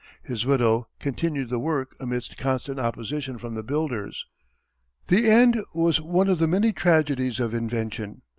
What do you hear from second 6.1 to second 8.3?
of the many tragedies of invention.